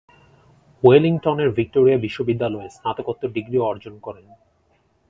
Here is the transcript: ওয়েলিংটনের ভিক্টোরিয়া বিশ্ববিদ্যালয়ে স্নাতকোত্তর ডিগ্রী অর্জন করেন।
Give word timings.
ওয়েলিংটনের 0.83 1.49
ভিক্টোরিয়া 1.49 1.97
বিশ্ববিদ্যালয়ে 1.97 2.67
স্নাতকোত্তর 2.69 3.29
ডিগ্রী 3.31 3.57
অর্জন 3.69 3.95
করেন। 3.99 4.25